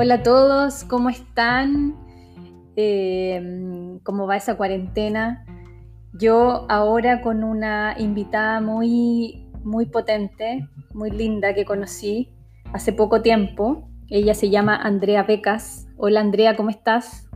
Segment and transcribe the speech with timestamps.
[0.00, 1.96] Hola a todos, ¿cómo están?
[2.76, 5.44] Eh, ¿Cómo va esa cuarentena?
[6.12, 12.28] Yo ahora con una invitada muy, muy potente, muy linda que conocí
[12.72, 13.88] hace poco tiempo.
[14.08, 15.88] Ella se llama Andrea Becas.
[15.96, 17.28] Hola Andrea, ¿cómo estás?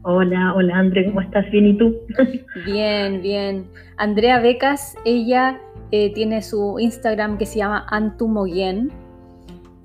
[0.00, 1.44] Hola, hola Andrea, ¿cómo estás?
[1.50, 1.96] ¿Bien y tú?
[2.64, 3.66] Bien, bien.
[3.98, 5.60] Andrea Becas, ella
[5.90, 9.04] eh, tiene su Instagram que se llama Antumoyen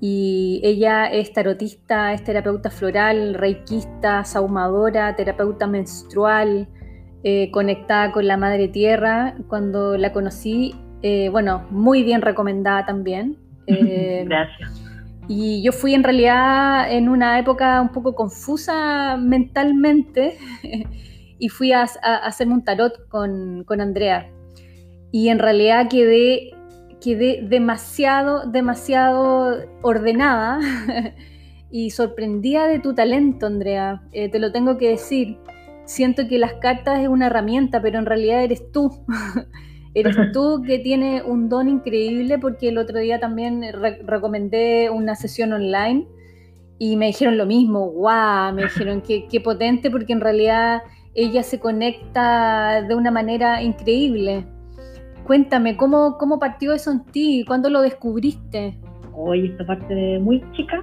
[0.04, 6.66] y ella es tarotista, es terapeuta floral, reikista, saumadora, terapeuta menstrual,
[7.22, 9.36] eh, conectada con la madre tierra.
[9.46, 13.38] Cuando la conocí, eh, bueno, muy bien recomendada también.
[13.68, 14.82] Eh, Gracias.
[15.28, 20.36] Y yo fui en realidad en una época un poco confusa mentalmente
[21.38, 24.28] y fui a, hacerme un tarot con, con Andrea.
[25.12, 26.50] Y en realidad quedé
[27.02, 30.60] quedé demasiado, demasiado ordenada
[31.70, 34.02] y sorprendida de tu talento, Andrea.
[34.12, 35.38] Eh, te lo tengo que decir.
[35.84, 39.04] Siento que las cartas es una herramienta, pero en realidad eres tú.
[39.94, 43.62] eres tú que tiene un don increíble porque el otro día también
[44.06, 46.06] recomendé una sesión online
[46.78, 50.82] y me dijeron lo mismo, guau, me dijeron que qué potente porque en realidad
[51.14, 54.46] ella se conecta de una manera increíble.
[55.24, 57.44] Cuéntame, ¿cómo, cómo partió eso en ti?
[57.46, 58.76] ¿Cuándo lo descubriste?
[59.14, 60.82] Hoy esta parte de muy chica,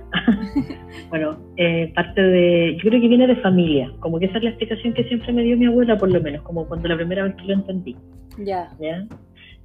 [1.09, 4.49] bueno, eh, parte de, yo creo que viene de familia, como que esa es la
[4.51, 7.35] explicación que siempre me dio mi abuela, por lo menos, como cuando la primera vez
[7.35, 7.95] que lo entendí.
[8.37, 8.69] Ya.
[8.79, 9.05] ¿Ya?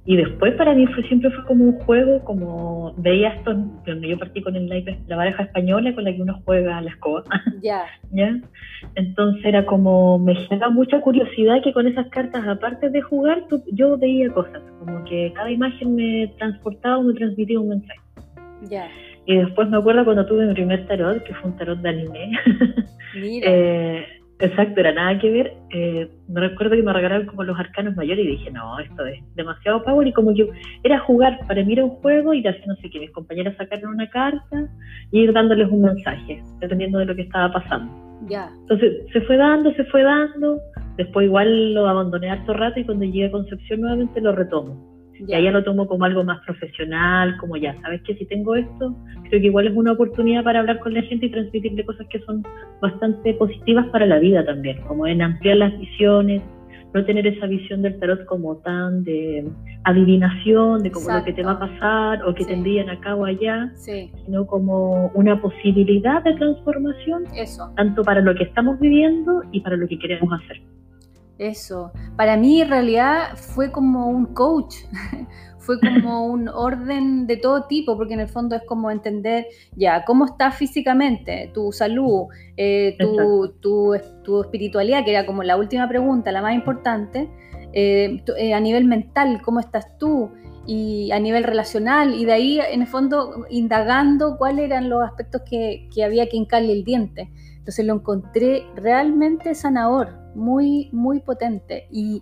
[0.07, 4.19] Y después para mí fue, siempre fue como un juego, como veía esto, cuando yo
[4.19, 4.67] partí con el
[5.07, 7.23] la baraja española con la que uno juega a la escoba.
[7.63, 7.85] Ya.
[8.11, 8.39] ¿Ya?
[8.93, 13.97] Entonces era como, me genera mucha curiosidad que con esas cartas, aparte de jugar, yo
[13.97, 17.99] veía cosas, como que cada imagen me transportaba o me transmitía un mensaje.
[18.69, 18.87] Ya.
[19.25, 22.31] Y después me acuerdo cuando tuve mi primer tarot, que fue un tarot de anime.
[23.15, 23.47] Mira.
[23.49, 24.05] eh,
[24.39, 25.53] Exacto, era nada que ver.
[25.71, 29.21] Eh, me recuerdo que me regalaron como los arcanos mayores y dije, no, esto es
[29.35, 30.07] demasiado power.
[30.07, 30.47] Y como yo
[30.83, 33.93] era jugar, para mí era un juego y así no sé qué, mis compañeras sacaron
[33.93, 34.67] una carta
[35.11, 37.91] y ir dándoles un mensaje, dependiendo de lo que estaba pasando.
[38.27, 38.49] Ya.
[38.61, 40.59] Entonces se fue dando, se fue dando.
[40.97, 44.94] Después igual lo abandoné harto rato y cuando llegué a Concepción nuevamente lo retomo.
[45.19, 48.55] Y ahí ya lo tomo como algo más profesional, como ya, ¿sabes que Si tengo
[48.55, 48.95] esto,
[49.29, 52.19] creo que igual es una oportunidad para hablar con la gente y transmitirle cosas que
[52.21, 52.43] son
[52.81, 56.41] bastante positivas para la vida también, como en ampliar las visiones,
[56.95, 59.45] no tener esa visión del tarot como tan de
[59.83, 63.25] adivinación, de como lo que te va a pasar o que te envían acá o
[63.25, 67.69] allá, sino como una posibilidad de transformación, Eso.
[67.75, 70.61] tanto para lo que estamos viviendo y para lo que queremos hacer.
[71.37, 71.91] Eso.
[72.15, 74.75] Para mí en realidad fue como un coach,
[75.59, 80.05] fue como un orden de todo tipo, porque en el fondo es como entender ya
[80.05, 83.93] cómo estás físicamente, tu salud, eh, tu, tu,
[84.41, 87.29] espiritualidad, que era como la última pregunta, la más importante,
[87.73, 90.31] eh, eh, a nivel mental, cómo estás tú,
[90.67, 95.43] y a nivel relacional, y de ahí en el fondo indagando cuáles eran los aspectos
[95.47, 97.29] que, que había que hincarle el diente.
[97.57, 101.87] Entonces lo encontré realmente sanador muy, muy potente.
[101.91, 102.21] ¿Y,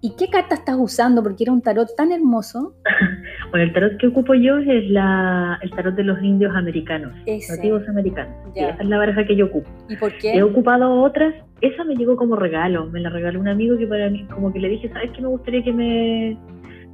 [0.00, 1.22] ¿Y qué carta estás usando?
[1.22, 2.74] Porque era un tarot tan hermoso.
[3.50, 7.12] bueno, el tarot que ocupo yo es la, el tarot de los indios americanos,
[7.48, 8.34] nativos americanos.
[8.56, 9.70] esa es la baraja que yo ocupo.
[9.88, 10.34] ¿Y por qué?
[10.34, 11.34] He ocupado otras.
[11.60, 12.86] Esa me llegó como regalo.
[12.86, 15.28] Me la regaló un amigo que para mí, como que le dije, ¿sabes qué me
[15.28, 16.36] gustaría que me...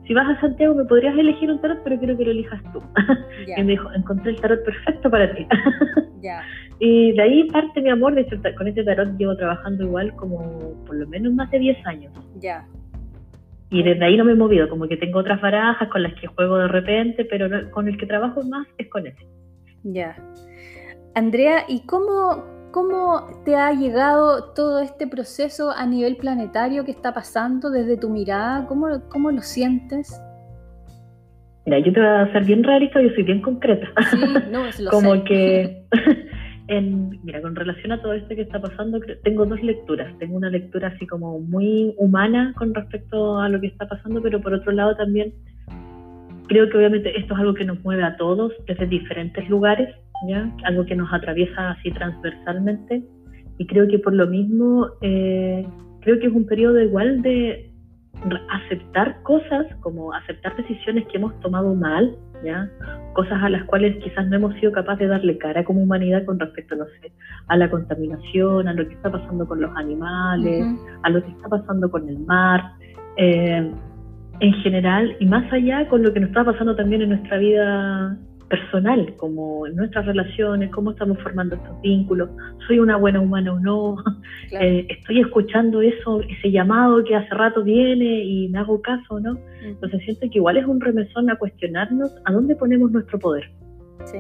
[0.06, 2.82] Si vas a Santiago me podrías elegir un tarot, pero quiero que lo elijas tú.
[3.56, 5.46] y me dijo, encontré el tarot perfecto para ti.
[6.20, 6.42] ya.
[6.78, 10.74] Y de ahí parte mi amor, de hecho con este tarot llevo trabajando igual como
[10.86, 12.12] por lo menos más de 10 años.
[12.40, 12.66] Ya.
[13.70, 16.26] Y desde ahí no me he movido, como que tengo otras barajas con las que
[16.26, 19.26] juego de repente, pero con el que trabajo más es con ese.
[19.82, 20.16] Ya.
[21.14, 27.12] Andrea, ¿y cómo, cómo te ha llegado todo este proceso a nivel planetario que está
[27.12, 28.66] pasando desde tu mirada?
[28.66, 30.18] ¿Cómo, cómo lo sientes?
[31.68, 33.88] Mira, yo te voy a ser bien realista, yo soy bien concreta.
[34.10, 34.16] Sí,
[34.50, 35.84] no, lo como que
[37.22, 40.18] mira, con relación a todo esto que está pasando, tengo dos lecturas.
[40.18, 44.40] Tengo una lectura así como muy humana con respecto a lo que está pasando, pero
[44.40, 45.34] por otro lado también
[46.46, 49.94] creo que obviamente esto es algo que nos mueve a todos desde diferentes lugares,
[50.26, 50.50] ¿ya?
[50.64, 53.02] algo que nos atraviesa así transversalmente.
[53.58, 55.66] Y creo que por lo mismo, eh,
[56.00, 57.70] creo que es un periodo igual de
[58.50, 62.68] aceptar cosas, como aceptar decisiones que hemos tomado mal, ¿ya?
[63.14, 66.38] cosas a las cuales quizás no hemos sido capaces de darle cara como humanidad con
[66.38, 67.12] respecto, no sé,
[67.48, 70.66] a la contaminación, a lo que está pasando con los animales,
[71.02, 72.72] a lo que está pasando con el mar,
[73.16, 73.72] eh,
[74.40, 78.16] en general, y más allá con lo que nos está pasando también en nuestra vida
[78.48, 82.30] personal, como en nuestras relaciones, cómo estamos formando estos vínculos,
[82.66, 83.96] soy una buena humana o no,
[84.60, 89.20] eh, estoy escuchando eso, ese llamado que hace rato viene y me hago caso o
[89.20, 89.38] no.
[89.62, 93.50] Entonces siento que igual es un remesón a cuestionarnos a dónde ponemos nuestro poder.
[94.04, 94.18] Sí.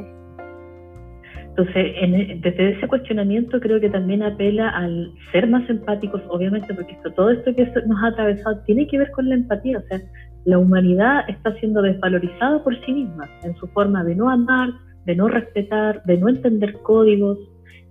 [1.58, 6.92] Entonces, en, desde ese cuestionamiento creo que también apela al ser más empáticos, obviamente, porque
[6.92, 9.98] esto, todo esto que nos ha atravesado tiene que ver con la empatía, o sea,
[10.44, 14.70] la humanidad está siendo desvalorizada por sí misma en su forma de no amar,
[15.04, 17.38] de no respetar, de no entender códigos,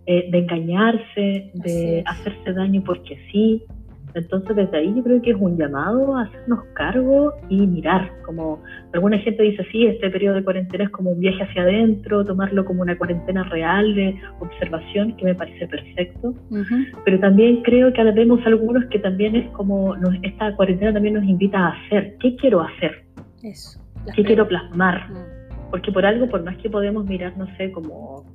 [0.06, 3.64] eh, de engañarse, de hacerse daño porque sí.
[4.18, 8.62] Entonces desde ahí yo creo que es un llamado a hacernos cargo y mirar, como
[8.94, 12.66] alguna gente dice, sí, este periodo de cuarentena es como un viaje hacia adentro, tomarlo
[12.66, 16.34] como una cuarentena real de observación, que me parece perfecto,
[17.06, 21.60] pero también creo que vemos algunos que también es como, esta cuarentena también nos invita
[21.60, 23.06] a hacer, ¿qué quiero hacer?
[23.44, 23.80] Eso.
[24.16, 25.10] ¿Qué quiero plasmar?
[25.12, 25.70] Mm.
[25.70, 28.26] Porque por algo, por más que podemos mirar, no sé, como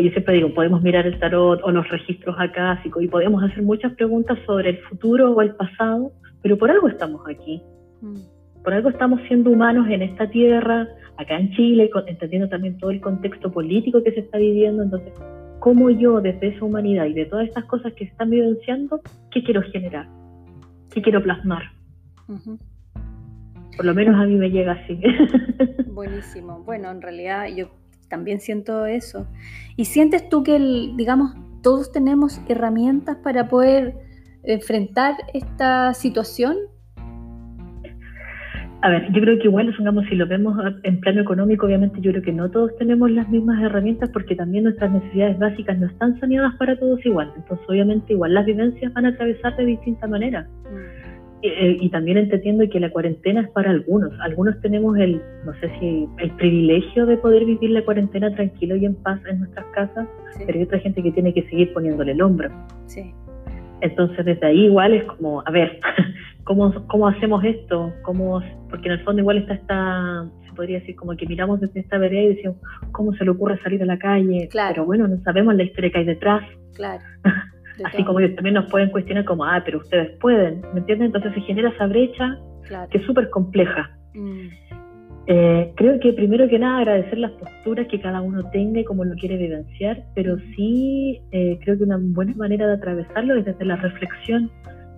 [0.00, 3.92] yo siempre digo, podemos mirar el tarot o los registros acásicos y podemos hacer muchas
[3.94, 6.12] preguntas sobre el futuro o el pasado,
[6.42, 7.62] pero por algo estamos aquí.
[8.00, 8.16] Mm.
[8.64, 13.00] Por algo estamos siendo humanos en esta tierra, acá en Chile, entendiendo también todo el
[13.00, 14.82] contexto político que se está viviendo.
[14.82, 15.12] Entonces,
[15.58, 19.00] ¿cómo yo desde esa humanidad y de todas estas cosas que se están vivenciando,
[19.30, 20.06] qué quiero generar?
[20.92, 21.62] ¿Qué quiero plasmar?
[23.76, 25.00] Por lo menos a mí me llega así.
[25.86, 26.62] Buenísimo.
[26.64, 27.68] Bueno, en realidad yo
[28.12, 29.26] también siento eso.
[29.74, 30.58] ¿Y sientes tú que,
[30.96, 33.94] digamos, todos tenemos herramientas para poder
[34.42, 36.56] enfrentar esta situación?
[38.82, 42.10] A ver, yo creo que igual, supongamos, si lo vemos en plano económico, obviamente yo
[42.10, 46.20] creo que no todos tenemos las mismas herramientas porque también nuestras necesidades básicas no están
[46.20, 47.32] saneadas para todos igual.
[47.34, 50.46] Entonces, obviamente, igual las vivencias van a atravesar de distinta manera.
[50.70, 51.01] Mm.
[51.44, 54.12] Eh, y también entendiendo que la cuarentena es para algunos.
[54.20, 58.84] Algunos tenemos el, no sé si, el privilegio de poder vivir la cuarentena tranquilo y
[58.84, 60.06] en paz en nuestras casas,
[60.46, 62.48] pero hay otra gente que tiene que seguir poniéndole el hombro.
[62.86, 63.12] Sí.
[63.80, 65.80] Entonces, desde ahí igual es como, a ver,
[66.44, 67.92] ¿cómo, cómo hacemos esto?
[68.02, 68.40] ¿Cómo,
[68.70, 71.98] porque en el fondo igual está esta, se podría decir, como que miramos desde esta
[71.98, 72.56] vereda y decimos,
[72.92, 74.46] ¿cómo se le ocurre salir a la calle?
[74.48, 74.74] Claro.
[74.74, 76.42] Pero bueno, no sabemos la historia que hay detrás.
[76.74, 77.02] Claro.
[77.84, 81.06] Así como ellos también nos pueden cuestionar como, ah, pero ustedes pueden, ¿me entienden?
[81.06, 82.38] Entonces se genera esa brecha
[82.90, 83.90] que es súper compleja.
[84.14, 84.48] Mm.
[85.26, 89.04] Eh, creo que primero que nada agradecer las posturas que cada uno tenga y cómo
[89.04, 93.64] lo quiere vivenciar, pero sí eh, creo que una buena manera de atravesarlo es desde
[93.64, 94.50] la reflexión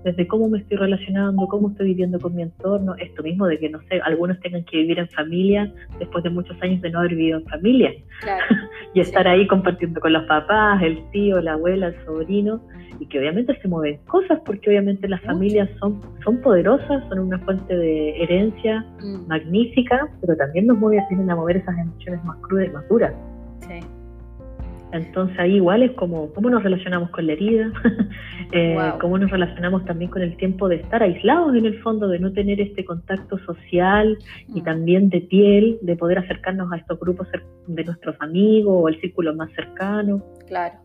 [0.05, 3.71] desde cómo me estoy relacionando, cómo estoy viviendo con mi entorno, esto mismo de que,
[3.71, 7.15] no sé, algunos tengan que vivir en familia después de muchos años de no haber
[7.15, 7.93] vivido en familia.
[8.95, 12.61] y estar ahí compartiendo con los papás, el tío, la abuela, el sobrino,
[13.01, 17.39] y que obviamente se mueven cosas porque obviamente las familias son, son poderosas, son una
[17.41, 19.27] fuente de herencia mm.
[19.27, 23.13] magnífica, pero también nos mueven, tienen a mover esas emociones más crudas y más duras.
[24.95, 27.73] Entonces ahí igual es como cómo nos relacionamos con la herida,
[28.53, 32.21] eh, cómo nos relacionamos también con el tiempo de estar aislados en el fondo, de
[32.21, 34.17] no tener este contacto social
[34.55, 34.65] y mm.
[34.65, 37.27] también de piel, de poder acercarnos a estos grupos
[37.67, 40.23] de nuestros amigos o el círculo más cercano.
[40.47, 40.77] Claro.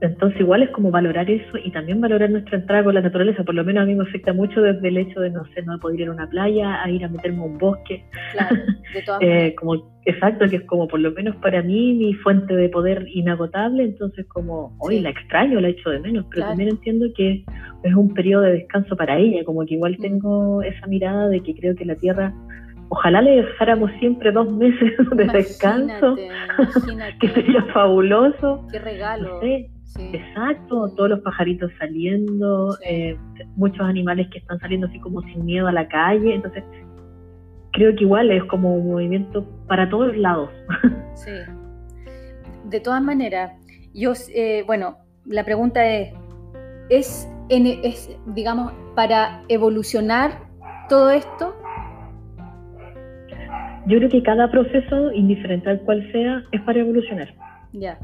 [0.00, 3.44] Entonces igual es como valorar eso y también valorar nuestra entrada con la naturaleza.
[3.44, 5.78] Por lo menos a mí me afecta mucho desde el hecho de, no sé, no
[5.78, 8.04] poder ir a una playa, a ir a meterme a un bosque.
[8.32, 8.56] Claro,
[8.92, 12.54] de todas eh, como, exacto, que es como por lo menos para mí mi fuente
[12.54, 13.84] de poder inagotable.
[13.84, 17.44] Entonces como, hoy la extraño, la echo de menos, pero también entiendo que
[17.82, 19.44] es un periodo de descanso para ella.
[19.44, 20.02] Como que igual mm.
[20.02, 22.34] tengo esa mirada de que creo que la Tierra
[22.88, 26.16] ojalá le dejáramos siempre dos meses de descanso,
[27.20, 28.66] que sería fabuloso.
[28.70, 29.40] Qué regalo.
[29.98, 33.16] Exacto, todos los pajaritos saliendo, eh,
[33.56, 36.64] muchos animales que están saliendo así como sin miedo a la calle, entonces
[37.72, 40.50] creo que igual es como un movimiento para todos lados.
[41.14, 41.30] Sí.
[42.70, 43.52] De todas maneras,
[43.94, 44.96] yo, eh, bueno,
[45.26, 46.12] la pregunta es,
[46.90, 50.40] ¿es, ¿es, digamos, para evolucionar
[50.88, 51.54] todo esto?
[53.86, 57.32] Yo creo que cada proceso, indiferente al cual sea, es para evolucionar.
[57.72, 57.96] Ya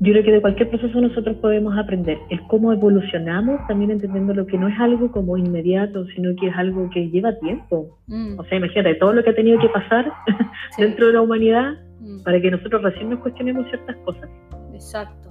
[0.00, 4.46] yo creo que de cualquier proceso nosotros podemos aprender el cómo evolucionamos, también entendiendo lo
[4.46, 7.98] que no es algo como inmediato, sino que es algo que lleva tiempo.
[8.06, 8.38] Mm.
[8.38, 10.12] O sea, imagínate todo lo que ha tenido que pasar
[10.78, 12.22] dentro de la humanidad mm.
[12.24, 14.28] para que nosotros recién nos cuestionemos ciertas cosas.
[14.74, 15.30] Exacto.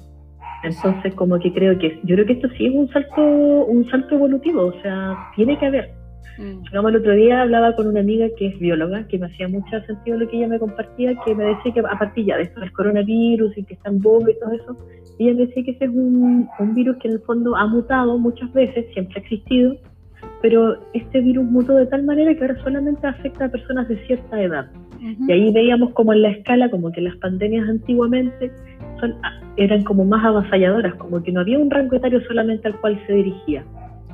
[0.64, 4.16] Entonces, como que creo que yo creo que esto sí es un salto, un salto
[4.16, 5.92] evolutivo, o sea, tiene que haber.
[6.38, 6.88] Mm.
[6.88, 10.18] el otro día hablaba con una amiga que es bióloga, que me hacía mucho sentido
[10.18, 12.72] lo que ella me compartía, que me decía que a partir ya de esto del
[12.74, 14.78] coronavirus y que está en boga y todo eso,
[15.20, 18.52] ella me decía que ese es un, virus que en el fondo ha mutado muchas
[18.54, 19.76] veces, siempre ha existido,
[20.42, 24.42] pero este virus mutó de tal manera que ahora solamente afecta a personas de cierta
[24.42, 24.70] edad.
[25.28, 28.52] Y ahí veíamos como en la escala, como que las pandemias antiguamente
[29.00, 29.14] son,
[29.56, 33.14] eran como más avasalladoras, como que no había un rango etario solamente al cual se
[33.14, 33.64] dirigía.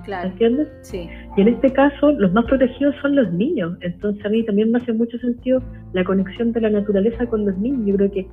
[0.06, 0.30] Claro.
[0.30, 0.68] ¿Entiendes?
[0.82, 1.10] Sí.
[1.38, 3.78] Y en este caso, los más protegidos son los niños.
[3.82, 5.62] Entonces, a mí también me hace mucho sentido
[5.94, 7.86] la conexión de la naturaleza con los niños.
[7.86, 8.28] Yo creo que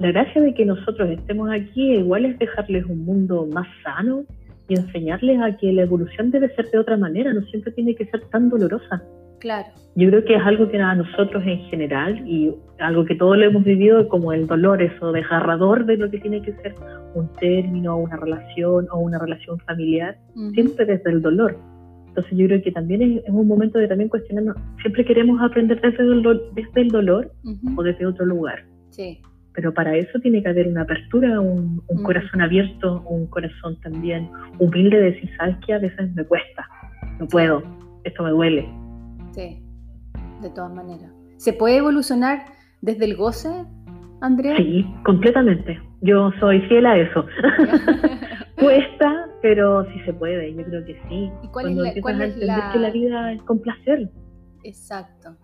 [0.00, 4.24] la gracia de que nosotros estemos aquí igual es dejarles un mundo más sano
[4.68, 8.06] y enseñarles a que la evolución debe ser de otra manera, no siempre tiene que
[8.06, 9.02] ser tan dolorosa.
[9.44, 9.68] Claro.
[9.94, 13.44] Yo creo que es algo que a nosotros en general y algo que todos lo
[13.44, 16.74] hemos vivido como el dolor, eso desgarrador de lo que tiene que ser
[17.14, 20.16] un término, una relación o una relación familiar,
[20.54, 21.58] siempre desde el dolor.
[22.08, 26.04] Entonces yo creo que también es, un momento de también cuestionarnos, siempre queremos aprender desde
[26.04, 26.22] el,
[26.54, 27.30] desde el dolor
[27.76, 28.64] o desde otro lugar.
[28.88, 29.20] Sí.
[29.52, 34.96] Pero para eso tiene que haber una apertura, un, corazón abierto, un corazón también humilde
[34.96, 36.66] de decir, sabes que a veces me cuesta,
[37.20, 37.62] no puedo,
[38.04, 38.83] esto me duele,
[39.34, 39.58] Sí,
[40.42, 41.10] de todas maneras.
[41.38, 42.44] ¿Se puede evolucionar
[42.82, 43.48] desde el goce,
[44.20, 44.56] Andrea?
[44.56, 45.80] Sí, completamente.
[46.02, 47.26] Yo soy fiel a eso.
[48.60, 51.32] Cuesta, pero sí se puede, yo creo que sí.
[51.42, 52.70] ¿Y cuál es la, cuál es la...
[52.72, 54.08] que la vida es con placer.
[54.62, 55.36] Exacto.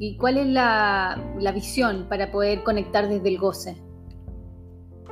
[0.00, 3.76] ¿Y cuál es la, la visión para poder conectar desde el goce?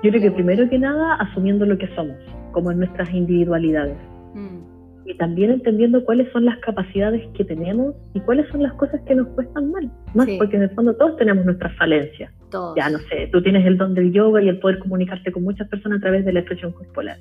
[0.02, 2.16] Yo creo que primero que nada asumiendo lo que somos,
[2.50, 3.96] como en nuestras individualidades.
[4.34, 4.69] Mm
[5.04, 9.14] y también entendiendo cuáles son las capacidades que tenemos y cuáles son las cosas que
[9.14, 9.90] nos cuestan mal.
[10.14, 12.32] Más porque en el fondo todos tenemos nuestras falencias.
[12.76, 15.68] Ya no sé, tú tienes el don del yoga y el poder comunicarte con muchas
[15.68, 17.18] personas a través de la expresión corporal.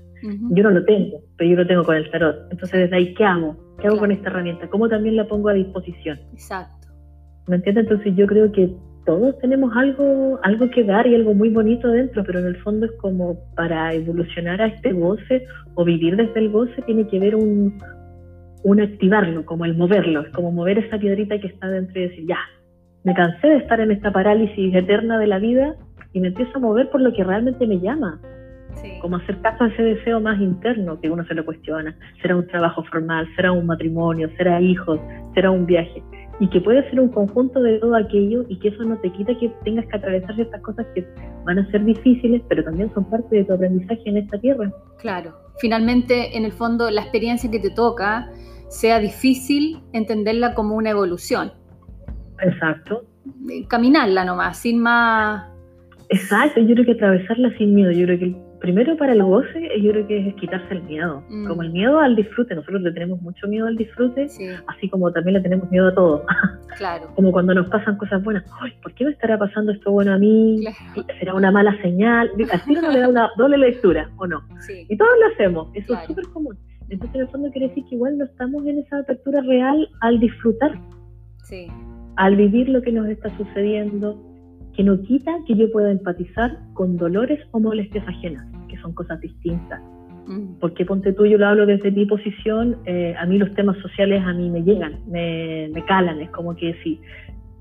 [0.51, 2.51] Yo no lo tengo, pero yo lo tengo con el tarot.
[2.51, 3.55] Entonces, desde ahí, ¿qué hago?
[3.79, 4.67] ¿Qué hago con esta herramienta?
[4.67, 6.19] ¿Cómo también la pongo a disposición?
[6.33, 6.87] Exacto.
[7.47, 7.85] ¿Me entiendes?
[7.85, 8.75] Entonces, yo creo que
[9.09, 12.85] todos tenemos algo, algo que dar y algo muy bonito dentro, pero en el fondo
[12.85, 17.35] es como para evolucionar a este goce o vivir desde el goce tiene que ver
[17.35, 17.75] un,
[18.63, 22.27] un activarlo, como el moverlo, es como mover esa piedrita que está dentro y decir,
[22.27, 22.37] ya,
[23.03, 25.73] me cansé de estar en esta parálisis eterna de la vida
[26.13, 28.21] y me empiezo a mover por lo que realmente me llama.
[29.01, 31.97] Como hacer caso a ese deseo más interno que uno se lo cuestiona.
[32.21, 33.27] ¿Será un trabajo formal?
[33.35, 34.29] ¿Será un matrimonio?
[34.37, 34.99] ¿Será hijos?
[35.33, 36.03] ¿Será un viaje?
[36.39, 39.37] Y que puede ser un conjunto de todo aquello y que eso no te quita
[39.37, 41.05] que tengas que atravesar ciertas cosas que
[41.45, 44.71] van a ser difíciles, pero también son parte de tu aprendizaje en esta tierra.
[44.99, 48.31] Claro, finalmente en el fondo la experiencia que te toca
[48.69, 51.51] sea difícil entenderla como una evolución.
[52.41, 53.03] Exacto.
[53.67, 55.49] Caminarla nomás, sin más...
[56.09, 59.91] Exacto, yo creo que atravesarla sin miedo, yo creo que primero para el goce, yo
[59.91, 61.47] creo que es quitarse el miedo, mm.
[61.47, 62.55] como el miedo al disfrute.
[62.55, 64.27] Nosotros le tenemos mucho miedo al disfrute,
[64.67, 66.25] así como también le tenemos miedo a todo.
[66.77, 67.07] Claro.
[67.15, 68.45] como cuando nos pasan cosas buenas,
[68.81, 70.63] ¿por qué me estará pasando esto bueno a mí?
[71.19, 72.31] ¿Será una mala señal?
[72.53, 74.41] Así uno le da una doble lectura, ¿o no?
[74.87, 76.57] Y todos lo hacemos, eso es súper común.
[76.89, 80.19] Entonces, en el fondo quiere decir que igual no estamos en esa apertura real al
[80.19, 80.79] disfrutar,
[81.43, 81.67] sí.
[82.15, 84.17] al vivir lo que nos está sucediendo,
[84.79, 88.47] que no quita que yo pueda empatizar con dolores o molestias ajenas,
[88.81, 89.81] son cosas distintas.
[90.27, 90.59] Mm.
[90.59, 94.21] Porque ponte tú, yo lo hablo desde mi posición, eh, a mí los temas sociales
[94.23, 97.01] a mí me llegan, me, calan, es como que si,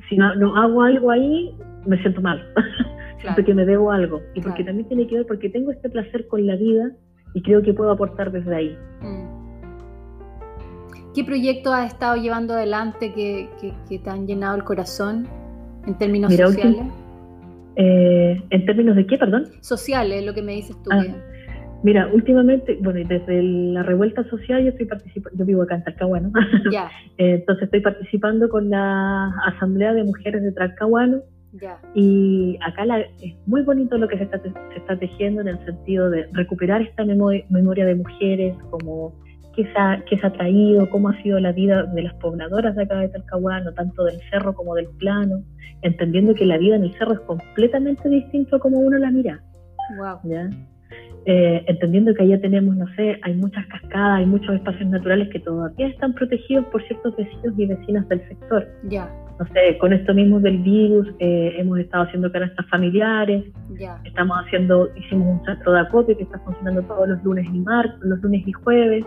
[0.09, 1.55] si no, hago algo ahí,
[1.87, 2.43] me siento mal,
[3.35, 6.47] porque me debo algo, y porque también tiene que ver, porque tengo este placer con
[6.47, 6.91] la vida
[7.33, 8.77] y creo que puedo aportar desde ahí.
[9.01, 9.39] Mm.
[11.15, 13.49] ¿Qué proyectos has estado llevando adelante que,
[13.89, 15.27] que, te han llenado el corazón
[15.87, 16.85] en términos sociales?
[17.81, 19.47] Eh, ¿En términos de qué, perdón?
[19.61, 20.91] Sociales, lo que me dices tú.
[20.93, 21.05] Ah,
[21.85, 26.33] mira, últimamente, bueno, desde la revuelta social yo estoy participando, yo vivo acá en Talcahuano,
[26.73, 31.23] eh, entonces estoy participando con la Asamblea de Mujeres de Talcahuano,
[31.95, 32.85] y acá
[33.23, 36.83] es muy bonito lo que se está, se está tejiendo en el sentido de recuperar
[36.83, 39.15] esta memoria de mujeres, como
[39.59, 42.85] qué se, ha, se ha traído, cómo ha sido la vida de las pobladoras de
[42.85, 45.43] acá de Talcahuano, tanto del cerro como del plano,
[45.83, 49.43] entendiendo que la vida en el cerro es completamente distinto a como uno la mira.
[50.23, 50.49] ¿ya?
[51.27, 55.41] Eh, entendiendo que allá tenemos, no sé, hay muchas cascadas, hay muchos espacios naturales que
[55.41, 58.69] todavía están protegidos por ciertos vecinos y vecinas del sector.
[58.85, 59.11] Ya.
[59.41, 63.45] No sé, con esto mismo del virus eh, hemos estado haciendo canastas familiares,
[64.05, 67.99] estamos haciendo, hicimos un centro de acopio que está funcionando todos los lunes y martes,
[68.01, 69.05] los lunes y jueves,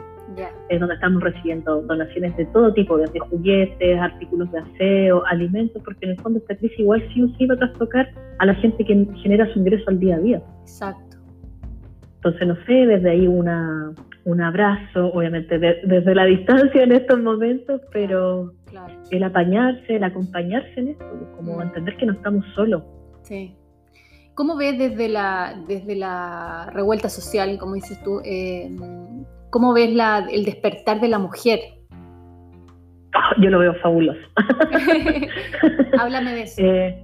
[0.70, 6.06] es donde estamos recibiendo donaciones de todo tipo, desde juguetes, artículos de aseo, alimentos, porque
[6.06, 8.10] en el fondo esta crisis igual sí o sí va a trastocar
[8.40, 10.42] a la gente que genera su ingreso al día a día.
[10.62, 11.18] Exacto.
[12.16, 13.94] Entonces, no sé, desde ahí una,
[14.26, 18.54] un abrazo, obviamente desde la distancia en estos momentos, pero
[19.10, 21.62] el apañarse, el acompañarse en esto, como mm.
[21.62, 22.84] entender que no estamos solos.
[23.24, 23.56] Sí.
[24.36, 28.70] ¿Cómo ves desde la, desde la revuelta social, como dices tú, eh,
[29.52, 31.60] ¿Cómo ves la, el despertar de la mujer?
[33.42, 34.20] yo lo veo fabuloso.
[36.00, 36.62] Háblame de eso.
[36.72, 37.04] Eh,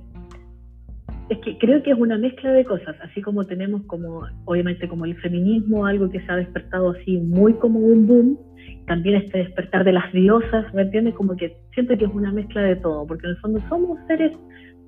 [1.30, 5.04] es que creo que es una mezcla de cosas, así como tenemos como, obviamente como
[5.04, 8.39] el feminismo, algo que se ha despertado así muy como un boom,
[8.88, 11.16] también este despertar de las diosas, ¿me entiendes?
[11.16, 14.32] Como que siento que es una mezcla de todo, porque en el fondo somos seres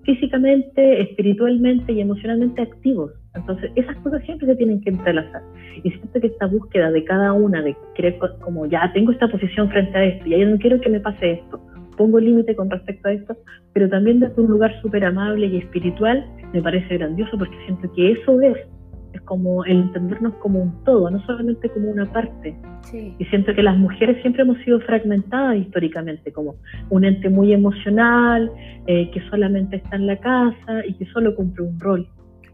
[0.03, 3.11] físicamente, espiritualmente y emocionalmente activos.
[3.39, 5.41] Entonces, esas cosas siempre se tienen que entrelazar.
[5.83, 9.69] Y siento que esta búsqueda de cada una, de querer, como ya tengo esta posición
[9.69, 11.59] frente a esto, y ya no quiero que me pase esto,
[11.97, 13.35] pongo límite con respecto a esto,
[13.73, 18.13] pero también desde un lugar súper amable y espiritual, me parece grandioso porque siento que
[18.13, 18.57] eso es,
[19.13, 22.55] es como el entendernos como un todo, no solamente como una parte.
[22.93, 26.55] Y siento que las mujeres siempre hemos sido fragmentadas históricamente, como
[26.89, 28.51] un ente muy emocional,
[28.87, 32.07] eh, que solamente está en la casa y que solo cumple un rol.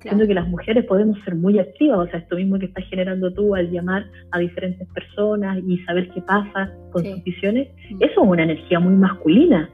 [0.05, 3.33] Siento que las mujeres podemos ser muy activas, o sea, esto mismo que estás generando
[3.33, 8.03] tú al llamar a diferentes personas y saber qué pasa con sus visiones, mm.
[8.03, 9.69] eso es una energía muy masculina,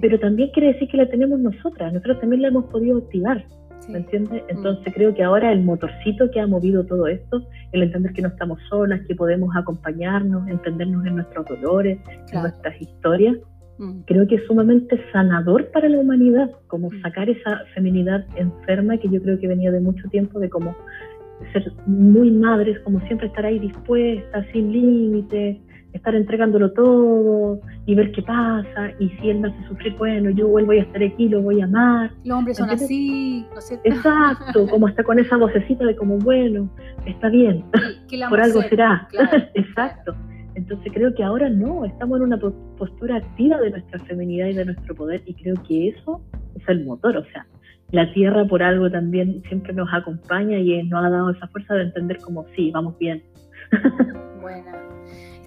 [0.00, 3.44] pero también quiere decir que la tenemos nosotras, nosotros también la hemos podido activar.
[3.88, 4.42] ¿Me entiendes?
[4.42, 4.56] Mm.
[4.56, 8.28] Entonces creo que ahora el motorcito que ha movido todo esto, el entender que no
[8.28, 11.98] estamos solas, que podemos acompañarnos, entendernos en nuestros dolores,
[12.32, 13.36] en nuestras historias.
[14.06, 17.02] Creo que es sumamente sanador para la humanidad, como mm.
[17.02, 20.74] sacar esa feminidad enferma que yo creo que venía de mucho tiempo, de como
[21.52, 25.58] ser muy madres, como siempre estar ahí dispuesta, sin límites,
[25.92, 30.48] estar entregándolo todo y ver qué pasa, y si él me hace sufrir, bueno, yo
[30.48, 32.10] vuelvo a estar aquí, lo voy a amar.
[32.24, 33.80] Los hombres son así, ¿no sé.
[33.84, 36.70] Exacto, como está con esa vocecita de como, bueno,
[37.06, 37.64] está bien,
[38.28, 39.08] por algo será.
[39.54, 40.14] Exacto.
[40.56, 42.38] Entonces creo que ahora no, estamos en una
[42.78, 46.22] postura activa de nuestra feminidad y de nuestro poder y creo que eso
[46.54, 47.46] es el motor, o sea,
[47.92, 51.82] la tierra por algo también siempre nos acompaña y nos ha dado esa fuerza de
[51.82, 53.22] entender como sí, vamos bien.
[54.40, 54.70] Bueno,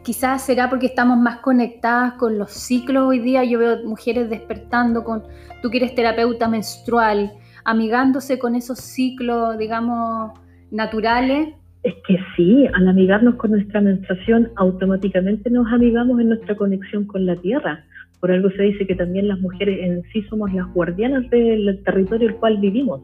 [0.04, 5.06] quizás será porque estamos más conectadas con los ciclos hoy día, yo veo mujeres despertando
[5.06, 5.24] con,
[5.62, 7.32] tú que eres terapeuta menstrual,
[7.64, 10.34] amigándose con esos ciclos, digamos,
[10.70, 17.06] naturales es que sí, al amigarnos con nuestra menstruación, automáticamente nos amigamos en nuestra conexión
[17.06, 17.86] con la tierra.
[18.20, 22.30] Por algo se dice que también las mujeres en sí somos las guardianas del territorio
[22.30, 23.02] el cual vivimos.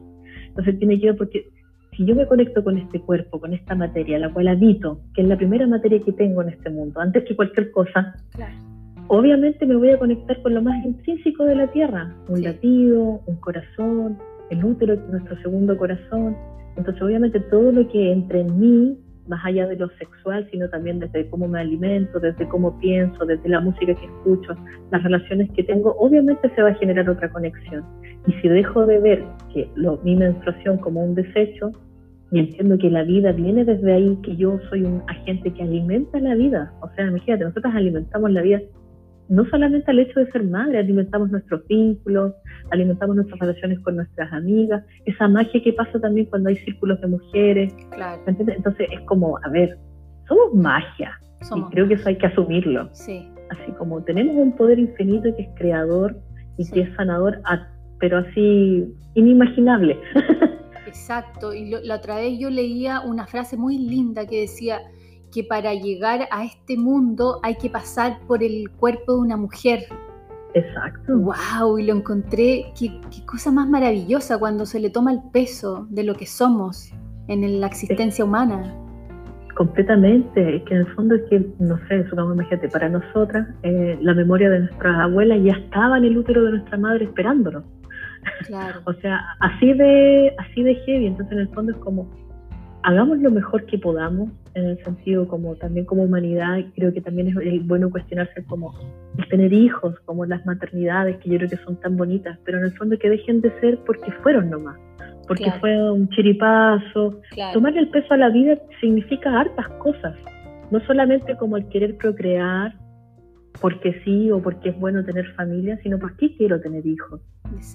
[0.48, 1.46] Entonces tiene que ver porque
[1.96, 5.28] si yo me conecto con este cuerpo, con esta materia, la cual habito, que es
[5.28, 8.14] la primera materia que tengo en este mundo, antes que cualquier cosa,
[9.08, 13.36] obviamente me voy a conectar con lo más intrínseco de la tierra, un latido, un
[13.36, 14.18] corazón,
[14.50, 16.36] el útero, nuestro segundo corazón,
[16.76, 21.00] entonces, obviamente, todo lo que entre en mí, más allá de lo sexual, sino también
[21.00, 24.54] desde cómo me alimento, desde cómo pienso, desde la música que escucho,
[24.92, 27.82] las relaciones que tengo, obviamente se va a generar otra conexión.
[28.26, 31.72] Y si dejo de ver que lo, mi menstruación como un desecho,
[32.32, 36.18] y entiendo que la vida viene desde ahí, que yo soy un agente que alimenta
[36.18, 36.72] la vida.
[36.82, 38.60] O sea, imagínate, nosotros alimentamos la vida
[39.28, 42.32] no solamente al hecho de ser madre, alimentamos nuestros vínculos,
[42.70, 47.08] alimentamos nuestras relaciones con nuestras amigas, esa magia que pasa también cuando hay círculos de
[47.08, 47.74] mujeres.
[47.90, 48.22] Claro.
[48.26, 49.78] Entonces es como, a ver,
[50.28, 51.18] somos magia.
[51.54, 52.88] y creo que eso hay que asumirlo.
[52.92, 53.28] Sí.
[53.50, 56.16] Así como tenemos un poder infinito que es creador
[56.58, 57.40] y que es sanador,
[57.98, 59.98] pero así inimaginable.
[60.86, 61.52] Exacto.
[61.52, 64.80] Y la otra vez yo leía una frase muy linda que decía,
[65.36, 69.80] que para llegar a este mundo hay que pasar por el cuerpo de una mujer.
[70.54, 71.12] Exacto.
[71.14, 71.78] ¡Wow!
[71.78, 76.14] Y lo encontré, qué, cosa más maravillosa cuando se le toma el peso de lo
[76.14, 76.90] que somos
[77.28, 78.74] en la existencia humana.
[79.56, 83.98] Completamente, es que en el fondo es que, no sé, supongamos, imagínate, para nosotras, eh,
[84.00, 87.62] la memoria de nuestras abuelas ya estaba en el útero de nuestra madre esperándonos.
[88.46, 88.80] Claro.
[88.86, 92.10] o sea, así de, así de heavy, entonces en el fondo es como,
[92.84, 97.28] hagamos lo mejor que podamos, en el sentido como también como humanidad, creo que también
[97.28, 98.74] es bueno cuestionarse como
[99.28, 102.72] tener hijos, como las maternidades, que yo creo que son tan bonitas, pero en el
[102.72, 104.78] fondo que dejen de ser porque fueron nomás,
[105.28, 107.20] porque fue un chiripazo.
[107.52, 110.16] Tomar el peso a la vida significa hartas cosas,
[110.70, 112.74] no solamente como el querer procrear,
[113.60, 117.20] porque sí o porque es bueno tener familia, sino porque quiero tener hijos.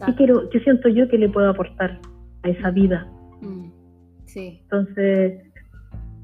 [0.06, 2.00] ¿Qué, quiero, ¿Qué siento yo que le puedo aportar
[2.42, 3.08] a esa vida?
[3.42, 3.70] Mm.
[4.34, 5.51] Entonces,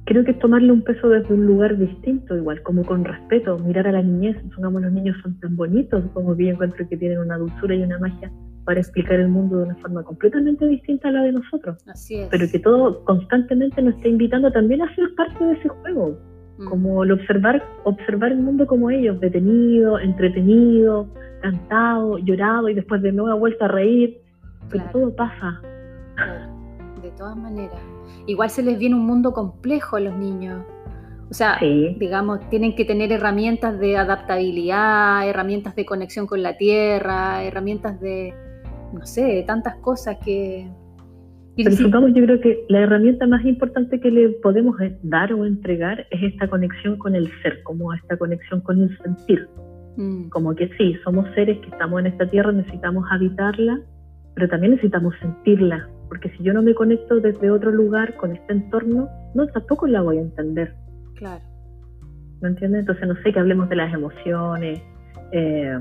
[0.07, 3.87] creo que es tomarle un peso desde un lugar distinto, igual, como con respeto, mirar
[3.87, 7.37] a la niñez, supongamos los niños son tan bonitos, como bien encuentro que tienen una
[7.37, 8.31] dulzura y una magia
[8.63, 11.77] para explicar el mundo de una forma completamente distinta a la de nosotros.
[11.87, 12.29] Así es.
[12.29, 16.17] Pero que todo constantemente nos está invitando también a ser parte de ese juego,
[16.57, 16.65] mm.
[16.69, 21.07] como el observar, observar el mundo como ellos, detenido, entretenido,
[21.41, 24.21] cantado, llorado y después de nuevo vuelta a reír,
[24.69, 25.61] pero todo pasa.
[27.01, 27.96] De todas maneras
[28.27, 30.63] igual se les viene un mundo complejo a los niños.
[31.29, 37.43] O sea, digamos, tienen que tener herramientas de adaptabilidad, herramientas de conexión con la tierra,
[37.43, 38.33] herramientas de,
[38.93, 40.69] no sé, tantas cosas que...
[41.57, 46.05] Pero supongamos, yo creo que la herramienta más importante que le podemos dar o entregar
[46.11, 49.49] es esta conexión con el ser, como esta conexión con el sentir.
[49.97, 50.29] Mm.
[50.29, 53.81] Como que sí, somos seres que estamos en esta tierra, necesitamos habitarla,
[54.35, 58.53] pero también necesitamos sentirla, porque si yo no me conecto desde otro lugar con este
[58.53, 60.73] entorno, no, tampoco la voy a entender.
[61.15, 61.43] Claro.
[62.41, 62.81] ¿Me entiendes?
[62.81, 64.81] Entonces, no sé, que hablemos de las emociones,
[65.31, 65.79] eh,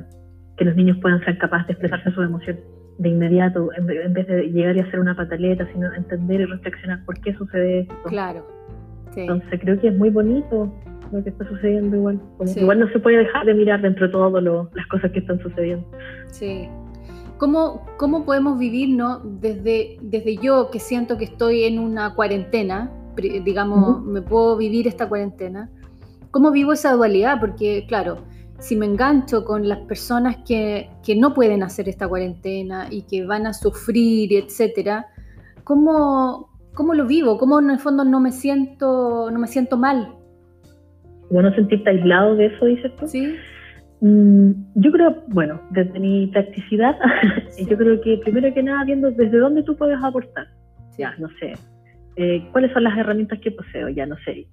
[0.56, 2.62] que los niños puedan ser capaces de expresarse sus emociones
[2.98, 7.20] de inmediato, en, vez de llegar y hacer una pataleta, sino entender y reflexionar por
[7.20, 7.94] qué sucede esto.
[8.06, 8.46] Claro.
[9.14, 10.72] Entonces, creo que es muy bonito
[11.12, 12.20] lo que está sucediendo igual.
[12.56, 15.86] Igual no se puede dejar de mirar dentro de todas las cosas que están sucediendo.
[16.28, 16.68] Sí.
[17.38, 19.20] ¿Cómo, cómo podemos vivir ¿no?
[19.22, 25.08] desde, desde yo que siento que estoy en una cuarentena, digamos, me puedo vivir esta
[25.08, 25.70] cuarentena?
[26.30, 27.38] ¿Cómo vivo esa dualidad?
[27.40, 28.18] Porque, claro,
[28.58, 33.26] si me engancho con las personas que, que no pueden hacer esta cuarentena y que
[33.26, 35.06] van a sufrir, etcétera,
[35.64, 37.38] ¿cómo, ¿cómo lo vivo?
[37.38, 40.14] ¿Cómo en el fondo no me siento, no me siento mal?
[41.28, 43.06] ¿Cómo no sentirte aislado de eso, dices tú?
[43.06, 43.34] Sí.
[44.00, 46.96] Mm, yo creo, bueno, desde mi practicidad,
[47.68, 50.46] yo creo que primero que nada viendo desde dónde tú puedes aportar.
[50.98, 51.52] Ya, no sé,
[52.16, 54.46] eh, cuáles son las herramientas que poseo, ya no sé.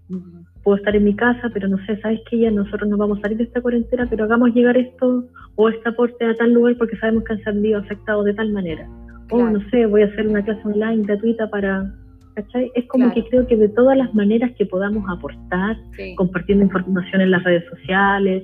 [0.63, 3.21] Puedo estar en mi casa, pero no sé, sabes que ya nosotros no vamos a
[3.21, 5.25] salir de esta cuarentena, pero hagamos llegar esto
[5.55, 8.87] o este aporte a tal lugar porque sabemos que han salido afectados de tal manera.
[9.31, 11.89] O no sé, voy a hacer una clase online gratuita para
[12.35, 12.71] ¿cachai?
[12.75, 15.77] Es como que creo que de todas las maneras que podamos aportar,
[16.17, 18.43] compartiendo información en las redes sociales.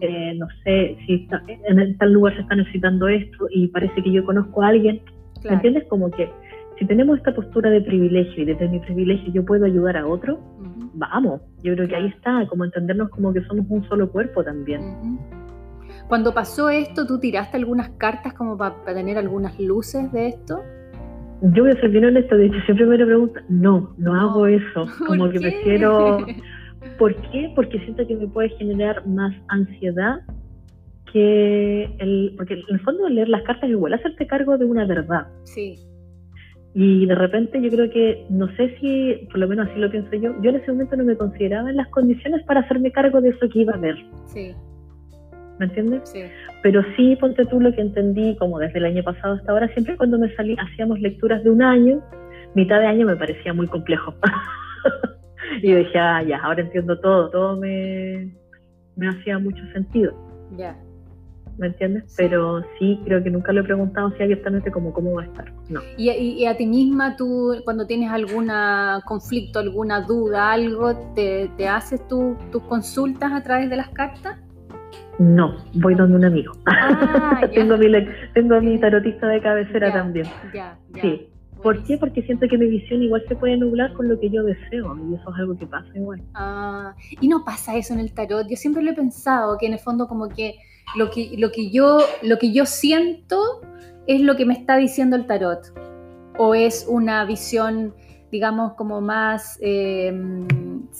[0.00, 4.24] Eh, no sé, si en tal lugar se está necesitando esto y parece que yo
[4.24, 5.00] conozco a alguien,
[5.44, 5.84] ¿me entiendes?
[5.88, 6.30] Como que
[6.78, 10.38] si tenemos esta postura de privilegio y desde mi privilegio yo puedo ayudar a otro,
[10.94, 15.18] vamos, yo creo que ahí está, como entendernos como que somos un solo cuerpo también.
[16.08, 20.60] Cuando pasó esto, ¿tú tiraste algunas cartas como para tener algunas luces de esto?
[21.42, 24.46] Yo voy a ser bien honesta, de hecho siempre me lo preguntan, no, no hago
[24.46, 26.18] eso, como que prefiero...
[26.98, 27.52] ¿Por qué?
[27.54, 30.20] Porque siento que me puede generar más ansiedad
[31.12, 32.34] que el...
[32.36, 35.26] Porque en el fondo leer las cartas es igual hacerte cargo de una verdad.
[35.44, 35.76] Sí.
[36.74, 40.10] Y de repente yo creo que, no sé si, por lo menos así lo pienso
[40.12, 43.30] yo, yo en ese momento no me consideraba en las condiciones para hacerme cargo de
[43.30, 43.96] eso que iba a ver.
[44.26, 44.54] Sí.
[45.60, 46.08] ¿me entiendes?
[46.08, 46.22] Sí.
[46.62, 49.96] Pero sí, ponte tú lo que entendí, como desde el año pasado hasta ahora, siempre
[49.96, 52.02] cuando me salí, hacíamos lecturas de un año,
[52.54, 54.14] mitad de año me parecía muy complejo.
[55.62, 58.32] y dije, ah, ya, ahora entiendo todo, todo me,
[58.96, 60.14] me hacía mucho sentido.
[60.56, 60.76] Ya.
[61.58, 62.14] ¿Me entiendes?
[62.16, 65.52] Pero sí, creo que nunca lo he preguntado si abiertamente como cómo va a estar.
[65.68, 65.80] No.
[65.98, 68.50] ¿Y, y, a ti misma, tú, cuando tienes algún
[69.04, 74.38] conflicto, alguna duda, algo, te, te haces tus consultas a través de las cartas?
[75.18, 76.52] No, voy donde un amigo.
[76.64, 77.92] Ah, tengo, mi,
[78.32, 80.26] tengo mi tarotista de cabecera también.
[80.94, 81.29] Sí.
[81.62, 81.98] ¿Por qué?
[81.98, 85.14] Porque siento que mi visión igual se puede nublar con lo que yo deseo y
[85.14, 86.22] eso es algo que pasa igual.
[86.34, 88.48] Ah, y no pasa eso en el tarot.
[88.48, 90.56] Yo siempre lo he pensado que en el fondo como que
[90.96, 93.60] lo que, lo que, yo, lo que yo siento
[94.06, 95.60] es lo que me está diciendo el tarot.
[96.38, 97.94] O es una visión,
[98.32, 100.12] digamos, como más, eh,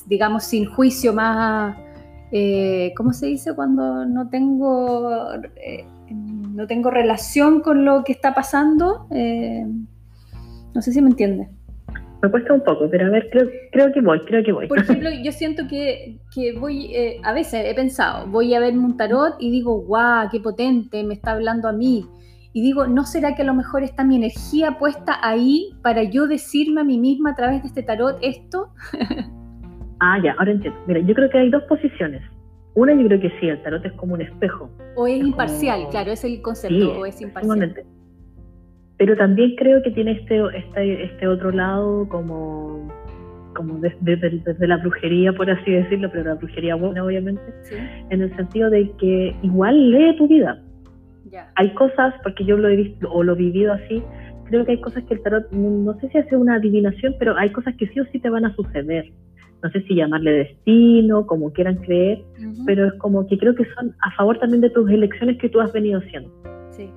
[0.07, 1.77] digamos, sin juicio, más
[2.33, 8.35] eh, ¿cómo se dice cuando no tengo, eh, no tengo relación con lo que está
[8.35, 9.07] pasando?
[10.71, 11.49] Eh, no sé si me entiende.
[12.23, 14.69] Me cuesta un poco, pero a ver, creo, creo que voy, creo que voy.
[14.69, 18.97] Por ejemplo, yo siento que, que voy, a veces he pensado, voy a ver un
[18.97, 22.07] tarot y digo, guau, qué potente, me está hablando a mí.
[22.53, 26.27] Y digo, ¿no será que a lo mejor está mi energía puesta ahí para yo
[26.27, 28.69] decirme a mí misma a través de este tarot esto?
[30.03, 30.81] Ah, ya, ahora entiendo.
[30.87, 32.23] Mira, yo creo que hay dos posiciones.
[32.75, 34.71] Una, yo creo que sí, el tarot es como un espejo.
[34.97, 37.85] O es, imparcial, claro, es el concepto, o es imparcial.
[39.01, 42.87] Pero también creo que tiene este, este, este otro lado como,
[43.57, 47.41] como desde, la brujería, por así decirlo, pero la brujería buena, obviamente,
[48.11, 50.63] en el sentido de que igual lee tu vida.
[51.31, 51.51] Ya.
[51.55, 54.03] Hay cosas, porque yo lo he visto o lo he vivido así,
[54.45, 57.49] creo que hay cosas que el tarot, no, sé si hace una adivinación, pero hay
[57.53, 59.07] cosas que sí o sí te van a suceder
[59.63, 62.23] no sé si llamarle destino, como quieran creer,
[62.65, 65.61] pero es como que creo que son a favor también de tus elecciones que tú
[65.61, 66.31] has venido haciendo.
[66.71, 66.91] Sí.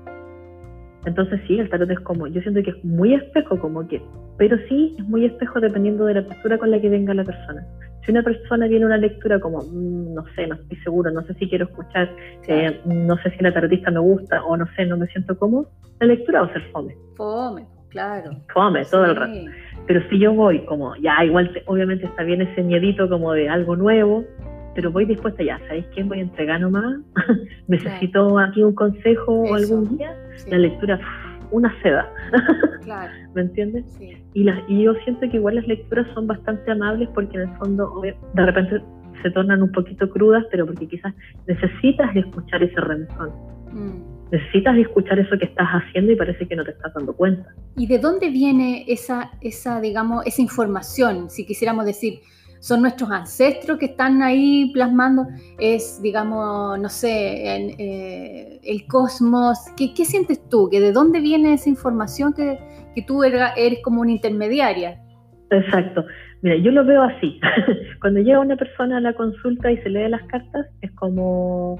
[1.05, 4.01] Entonces sí, el tarot es como, yo siento que es muy espejo, como que,
[4.37, 7.65] pero sí es muy espejo dependiendo de la postura con la que venga la persona.
[8.05, 11.21] Si una persona viene a una lectura como, mm, no sé, no estoy seguro, no
[11.23, 12.09] sé si quiero escuchar,
[12.47, 15.69] eh, no sé si la tarotista me gusta o no sé, no me siento cómodo,
[15.99, 16.95] la lectura va a ser fome.
[17.15, 18.31] Fome, claro.
[18.53, 19.39] Fome, todo el rato.
[19.87, 23.75] Pero si yo voy como, ya igual obviamente está bien ese miedito como de algo
[23.75, 24.23] nuevo,
[24.75, 26.03] pero voy dispuesta ya, ¿sabéis qué?
[26.03, 27.01] Voy a entregar nomás,
[27.67, 30.15] necesito aquí un consejo o algún día,
[30.47, 30.99] la lectura,
[31.51, 32.11] una seda,
[32.83, 33.11] claro.
[33.35, 33.85] ¿me entiendes?
[33.97, 34.17] Sí.
[34.33, 38.01] Y, y yo siento que igual las lecturas son bastante amables porque en el fondo
[38.01, 38.81] de repente
[39.21, 41.13] se tornan un poquito crudas, pero porque quizás
[41.47, 43.29] necesitas escuchar ese remesón.
[43.71, 47.53] Mm necesitas escuchar eso que estás haciendo y parece que no te estás dando cuenta.
[47.77, 51.29] ¿Y de dónde viene esa, esa, digamos, esa información?
[51.29, 52.19] Si quisiéramos decir,
[52.63, 55.27] son nuestros ancestros que están ahí plasmando,
[55.59, 59.59] es, digamos, no sé, en, eh, el cosmos.
[59.75, 60.69] ¿Qué, ¿Qué, sientes tú?
[60.71, 62.57] ¿Que ¿De dónde viene esa información que,
[62.95, 63.51] que tú eres,
[63.83, 64.97] como una intermediaria?
[65.51, 66.05] Exacto.
[66.41, 67.37] Mira, yo lo veo así.
[68.01, 71.75] Cuando llega una persona a la consulta y se lee las cartas, es como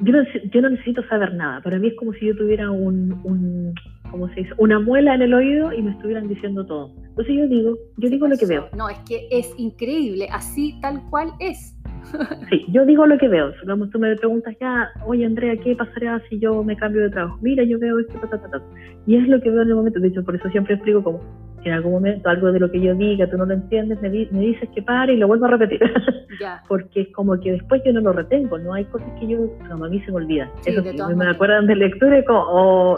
[0.00, 1.60] yo no, yo no necesito saber nada.
[1.60, 3.74] Para mí es como si yo tuviera un
[4.10, 4.52] ¿cómo se dice?
[4.58, 6.92] Una muela en el oído y me estuvieran diciendo todo.
[6.96, 8.68] Entonces yo digo, yo digo lo que veo.
[8.76, 11.76] No, es que es increíble, así tal cual es.
[12.48, 13.52] Sí, yo digo lo que veo.
[13.60, 17.38] Digamos, tú me preguntas ya, oye Andrea, ¿qué pasaría si yo me cambio de trabajo?
[17.42, 18.62] Mira, yo veo esto, ta, ta, ta,
[19.06, 20.00] Y es lo que veo en el momento.
[20.00, 21.20] De hecho, por eso siempre explico como,
[21.64, 24.40] en algún momento algo de lo que yo diga tú no lo entiendes, me, me
[24.40, 25.80] dices que pare y lo vuelvo a repetir.
[26.68, 29.84] Porque es como que después yo no lo retengo, no hay cosas que yo, como
[29.84, 30.50] a mí se me olvidan.
[30.64, 32.96] eso me acuerdan de lectura y como, oh,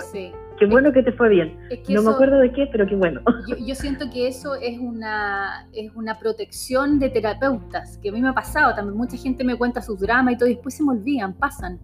[0.62, 1.58] qué bueno que te fue bien.
[1.88, 3.20] no me acuerdo de qué, pero qué bueno.
[3.66, 8.28] Yo, siento que eso es una, es una protección de terapeutas, que a mí me
[8.28, 8.96] ha pasado también.
[8.96, 11.80] Mucha gente me cuenta sus dramas y todo, y después se me olvidan, pasan.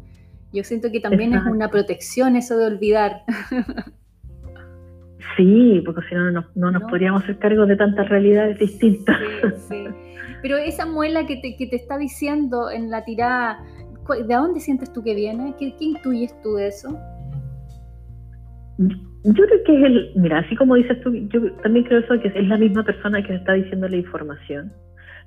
[0.52, 3.22] Yo siento que también es una protección eso de olvidar.
[5.36, 9.16] Sí, porque si no, no, nos podríamos hacer cargo de tantas realidades distintas.
[9.68, 9.84] Sí,
[10.42, 13.64] Pero esa muela que te, que te está diciendo en la tirada,
[14.26, 15.54] ¿de dónde sientes tú que viene?
[15.56, 16.98] ¿Qué, qué intuyes tú de eso?
[18.78, 22.28] Yo creo que es el, mira, así como dices tú, yo también creo eso que
[22.28, 24.72] es la misma persona que está diciendo la información,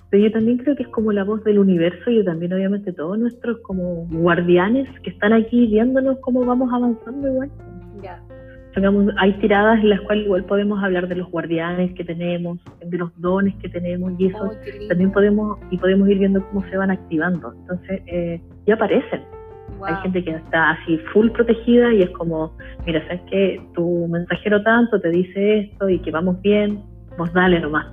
[0.09, 3.19] pero yo también creo que es como la voz del universo y también obviamente todos
[3.19, 7.51] nuestros como guardianes que están aquí viéndonos cómo vamos avanzando igual.
[8.01, 8.21] Ya
[9.17, 13.11] hay tiradas en las cuales igual podemos hablar de los guardianes que tenemos, de los
[13.19, 14.51] dones que tenemos y eso
[14.87, 17.53] también podemos y podemos ir viendo cómo se van activando.
[17.53, 19.21] Entonces eh, ya aparecen.
[19.83, 22.55] Hay gente que está así full protegida y es como,
[22.85, 26.83] mira, sabes que tu mensajero tanto te dice esto y que vamos bien,
[27.17, 27.87] vos dale nomás.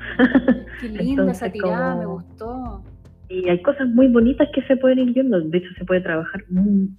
[0.80, 2.82] Qué linda esa tirada, me gustó.
[3.28, 5.40] Y hay cosas muy bonitas que se pueden ir viendo.
[5.40, 6.90] De hecho, se puede trabajar muy,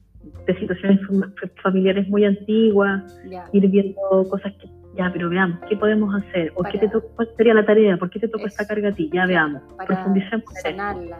[0.45, 0.99] de situaciones
[1.61, 3.19] familiares muy antiguas,
[3.51, 6.51] ir viendo cosas que, ya, pero veamos, ¿qué podemos hacer?
[6.55, 7.97] ¿O qué te cuál sería la tarea?
[7.97, 9.09] ¿Por qué te toca esta carga a ti?
[9.13, 10.45] Ya veamos, profundicemos.
[10.61, 11.19] Sanarla.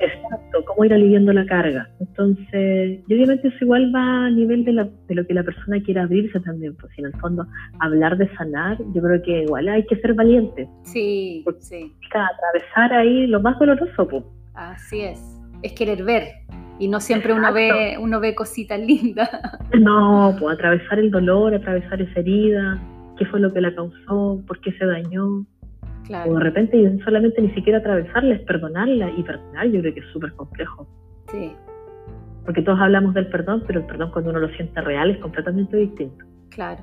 [0.00, 1.88] Exacto, cómo ir aliviando la carga.
[2.00, 5.82] Entonces, y obviamente eso igual va a nivel de, la, de lo que la persona
[5.82, 7.46] quiera abrirse también, pues en el fondo
[7.80, 10.68] hablar de sanar, yo creo que igual hay que ser valiente.
[10.82, 11.92] Sí, sí.
[12.10, 14.24] Atravesar ahí lo más doloroso, pues.
[14.54, 15.20] Así es,
[15.62, 16.24] es querer ver
[16.78, 19.28] y no siempre uno ve, uno ve cositas lindas.
[19.78, 22.78] No, pues atravesar el dolor, atravesar esa herida,
[23.18, 25.44] qué fue lo que la causó, por qué se dañó.
[26.08, 26.32] Claro.
[26.32, 29.10] O de repente solamente ni siquiera atravesarla, es perdonarla.
[29.16, 30.88] Y perdonar yo creo que es súper complejo.
[31.30, 31.52] Sí.
[32.44, 35.76] Porque todos hablamos del perdón, pero el perdón cuando uno lo siente real es completamente
[35.76, 36.24] distinto.
[36.48, 36.82] Claro.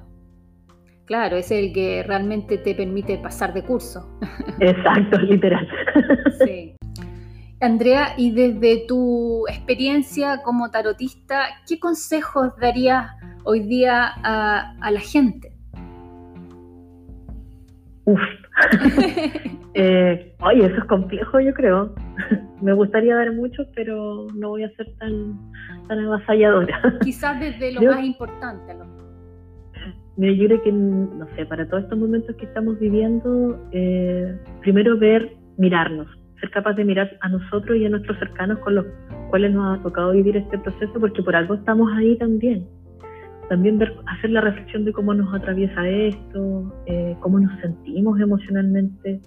[1.06, 4.08] Claro, es el que realmente te permite pasar de curso.
[4.60, 5.68] Exacto, literal.
[6.46, 6.76] Sí.
[7.62, 13.08] Andrea, y desde tu experiencia como tarotista, ¿qué consejos darías
[13.44, 15.55] hoy día a, la gente?
[18.06, 18.20] Uf.
[19.74, 21.94] eh, oye, eso es complejo, yo creo.
[22.62, 25.39] Me gustaría dar mucho, pero no voy a ser tan,
[25.88, 27.00] tan avasalladora.
[27.04, 28.74] Quizás desde lo más importante.
[28.74, 28.86] Lo...
[30.18, 34.98] Mira, yo creo que, no sé, para todos estos momentos que estamos viviendo, eh, primero
[34.98, 36.08] ver, mirarnos,
[36.39, 38.86] ser capaz de mirar a nosotros y a nuestros cercanos con los
[39.30, 42.65] cuales nos ha tocado vivir este proceso, porque por algo estamos ahí también.
[43.49, 49.21] También ver, hacer la reflexión de cómo nos atraviesa esto, eh, cómo nos sentimos emocionalmente.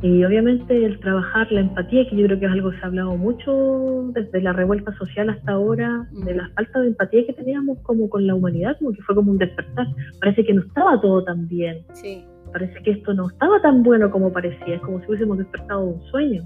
[0.00, 2.86] Y obviamente el trabajar la empatía, que yo creo que es algo que se ha
[2.86, 7.78] hablado mucho desde la revuelta social hasta ahora, de la falta de empatía que teníamos
[7.82, 9.86] como con la humanidad, como que fue como un despertar.
[10.20, 11.84] Parece que no estaba todo tan bien.
[11.92, 15.84] Sí parece que esto no estaba tan bueno como parecía, es como si hubiésemos despertado
[15.84, 16.42] un sueño.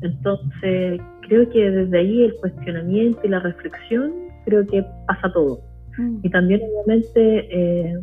[0.00, 4.12] Entonces, creo que desde ahí el cuestionamiento y la reflexión,
[4.44, 5.60] creo que pasa todo.
[6.00, 6.20] Mm.
[6.22, 8.00] Y también, obviamente, eh,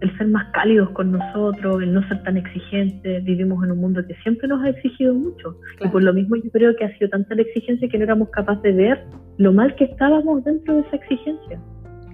[0.00, 3.22] el ser más cálidos con nosotros, el no ser tan exigentes.
[3.24, 5.56] Vivimos en un mundo que siempre nos ha exigido mucho.
[5.84, 8.30] Y por lo mismo yo creo que ha sido tanta la exigencia que no éramos
[8.30, 9.04] capaces de ver
[9.36, 11.60] lo mal que estábamos dentro de esa exigencia.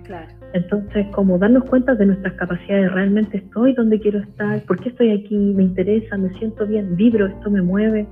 [0.05, 0.27] Claro.
[0.53, 5.11] Entonces, como darnos cuenta de nuestras capacidades, realmente estoy donde quiero estar, por qué estoy
[5.11, 8.07] aquí, me interesa, me siento bien, vibro, esto me mueve.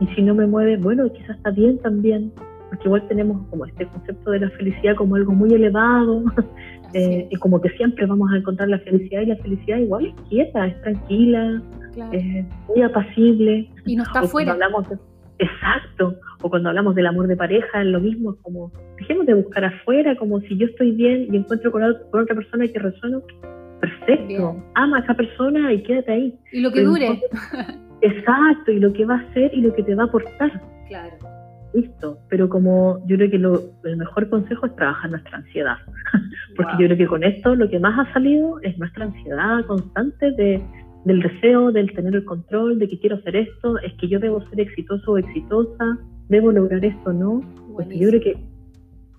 [0.00, 2.32] Y si no me mueve, bueno, quizás está bien también,
[2.72, 6.24] porque igual tenemos como este concepto de la felicidad como algo muy elevado,
[6.94, 10.14] eh, y como que siempre vamos a encontrar la felicidad, y la felicidad igual es
[10.30, 11.60] quieta, es tranquila,
[12.12, 13.68] es muy apacible.
[13.84, 14.56] Y no está afuera.
[15.38, 16.14] Exacto.
[16.40, 20.16] O cuando hablamos del amor de pareja, es lo mismo, como dejemos de buscar afuera,
[20.16, 23.20] como si yo estoy bien y encuentro con, otra persona que resueno,
[23.82, 26.38] perfecto, ama a esa persona y quédate ahí.
[26.52, 27.20] Y lo que dure.
[28.00, 30.58] exacto, y lo que va a hacer y lo que te va a aportar.
[30.88, 31.31] Claro.
[31.74, 35.76] Listo, pero como yo creo que lo, el mejor consejo es trabajar nuestra ansiedad,
[36.56, 40.32] porque yo creo que con esto lo que más ha salido es nuestra ansiedad constante
[40.32, 40.62] de
[41.04, 44.40] del deseo, del tener el control, de que quiero hacer esto, es que yo debo
[44.48, 47.40] ser exitoso o exitosa, debo lograr esto, ¿no?
[47.74, 48.36] Porque yo creo que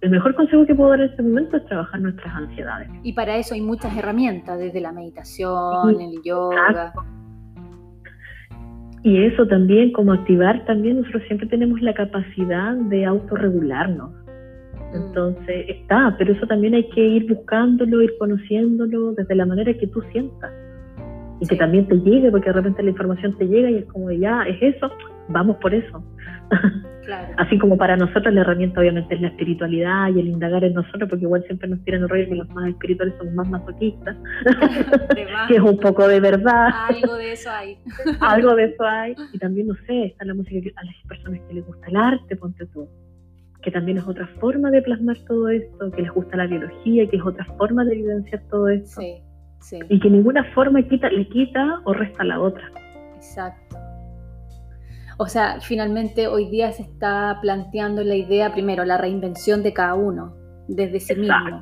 [0.02, 2.90] el mejor consejo que puedo dar en este momento es trabajar nuestras ansiedades.
[3.04, 6.94] Y para eso hay muchas herramientas, desde la meditación, el yoga.
[9.04, 14.12] Y eso también, como activar también, nosotros siempre tenemos la capacidad de autorregularnos.
[14.12, 14.96] Mm.
[14.96, 19.88] Entonces está, pero eso también hay que ir buscándolo, ir conociéndolo desde la manera que
[19.88, 20.52] tú sientas
[21.42, 24.10] y que también te llegue, porque de repente la información te llega y es como,
[24.12, 24.90] ya, es eso,
[25.28, 26.04] vamos por eso.
[27.38, 31.10] Así como para nosotros la herramienta obviamente es la espiritualidad y el indagar en nosotros,
[31.10, 34.16] porque igual siempre nos tiran el rollo que los más espirituales somos más masoquistas,
[35.48, 36.70] que es un poco de verdad.
[36.90, 37.78] Algo de eso hay.
[38.20, 39.16] Algo de eso hay.
[39.34, 42.36] Y también, no sé, está la música a las personas que les gusta el arte,
[42.36, 42.88] ponte tú
[43.64, 47.16] que también es otra forma de plasmar todo esto, que les gusta la biología, que
[47.16, 49.00] es otra forma de evidenciar todo esto.
[49.00, 49.80] Sí.
[49.90, 52.70] Y que ninguna forma quita, le quita o resta la otra.
[53.16, 53.63] Exacto.
[55.18, 59.96] O sea, finalmente hoy día se está planteando la idea, primero, la reinvención de cada
[59.96, 60.34] uno,
[60.68, 61.62] desde sí mismo.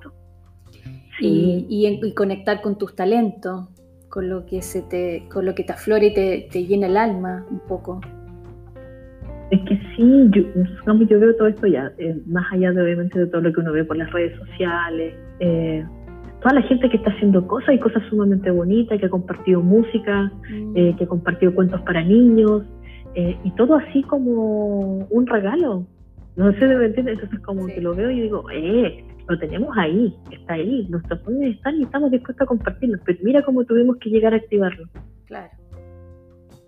[1.20, 3.68] Y, y, conectar con tus talentos,
[4.10, 6.98] con lo que se te, con lo que te aflora y te, te llena el
[6.98, 8.02] alma un poco.
[9.52, 10.44] Es que sí, yo,
[11.06, 13.74] yo veo todo esto ya, eh, más allá de obviamente de todo lo que uno
[13.74, 15.86] ve por las redes sociales, eh,
[16.42, 20.32] toda la gente que está haciendo cosas y cosas sumamente bonitas, que ha compartido música,
[20.50, 20.78] mm.
[20.78, 22.64] eh, que ha compartido cuentos para niños,
[23.15, 25.86] eh, y todo así como un regalo.
[26.36, 30.15] No sé de entiendes, entonces como que lo veo y digo, eh, lo tenemos ahí,
[30.32, 34.10] está ahí, nuestros poderes están y estamos dispuestos a compartirlo, pero mira cómo tuvimos que
[34.10, 34.88] llegar a activarlo.
[35.26, 35.52] Claro.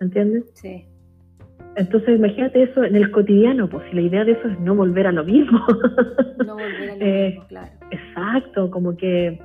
[0.02, 0.46] ¿Entiendes?
[0.54, 0.86] Sí.
[1.76, 5.08] Entonces imagínate eso en el cotidiano, pues si la idea de eso es no volver
[5.08, 5.60] a lo mismo.
[6.46, 7.72] No volver a lo eh, mismo, claro.
[7.90, 9.40] Exacto, como que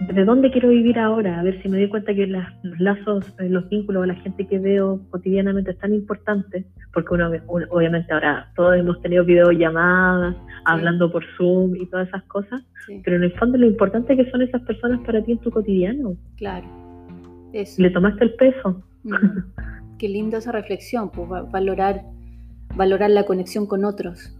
[0.00, 1.40] ¿de dónde quiero vivir ahora?
[1.40, 4.58] A ver si me doy cuenta que los lazos, eh, los vínculos, la gente que
[4.58, 7.30] veo cotidianamente es tan importante, porque uno,
[7.70, 12.62] obviamente ahora todos hemos tenido videollamadas, hablando por Zoom y todas esas cosas,
[13.04, 16.16] pero en el fondo lo importante que son esas personas para ti en tu cotidiano.
[16.36, 16.66] Claro.
[17.52, 18.82] Le tomaste el peso.
[19.02, 19.14] Mm.
[19.98, 22.02] Qué linda esa reflexión, pues valorar,
[22.74, 24.39] valorar la conexión con otros.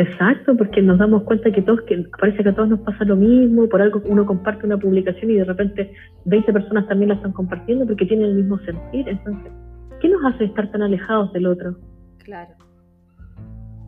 [0.00, 3.16] Exacto, porque nos damos cuenta que todos, que parece que a todos nos pasa lo
[3.16, 5.92] mismo, por algo uno comparte una publicación y de repente
[6.24, 9.06] 20 personas también la están compartiendo porque tienen el mismo sentir.
[9.06, 9.52] Entonces,
[10.00, 11.76] ¿qué nos hace estar tan alejados del otro?
[12.24, 12.54] Claro.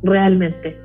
[0.03, 0.77] Realmente.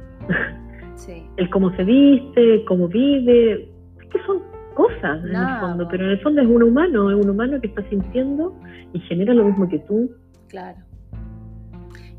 [0.95, 1.25] Sí.
[1.35, 3.69] El cómo se viste, cómo vive,
[4.01, 4.41] es que son
[4.75, 7.67] cosas en el fondo, pero en el fondo es un humano, es un humano que
[7.67, 8.55] está sintiendo
[8.93, 10.09] y genera lo mismo que tú.
[10.47, 10.77] Claro.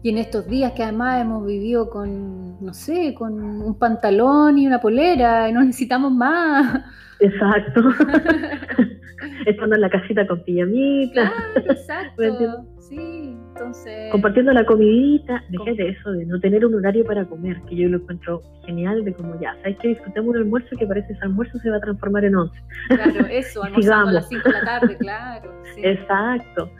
[0.02, 3.32] Y en estos días que además hemos vivido con, no sé, con
[3.62, 6.84] un pantalón y una polera, y no necesitamos más.
[7.20, 7.82] Exacto.
[9.46, 11.32] Estando en la casita con pijamita.
[11.56, 12.64] exacto.
[12.80, 14.12] sí, entonces.
[14.12, 15.42] Compartiendo la comidita.
[15.48, 19.12] de eso, de no tener un horario para comer, que yo lo encuentro genial, de
[19.14, 22.24] como ya, ¿sabes que Disfrutemos un almuerzo que parece ese almuerzo se va a transformar
[22.24, 22.62] en once.
[22.88, 25.62] Claro, eso, almorzando a las 5 de la tarde, claro.
[25.76, 26.70] Exacto.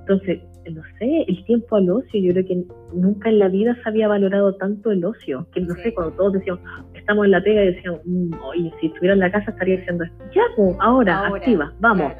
[0.00, 3.88] Entonces, no sé, el tiempo al ocio, yo creo que nunca en la vida se
[3.88, 6.62] había valorado tanto el ocio, que no sé, cuando todos decíamos,
[6.94, 10.04] estamos en la pega y decíamos, mm, oye, si estuviera en la casa estaría diciendo,
[10.34, 12.12] ya, pues, ahora, activa, vamos,